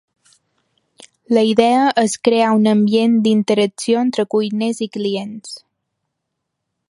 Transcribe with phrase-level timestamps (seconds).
[1.39, 5.55] La idea és crear un ambient d’interacció entre cuiners i clients.